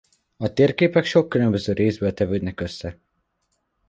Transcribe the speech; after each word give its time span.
A 0.37 0.53
térképek 0.53 1.05
sok 1.05 1.29
különböző 1.29 1.73
részből 1.73 2.13
tevődnek 2.13 2.59
össze. 2.61 2.97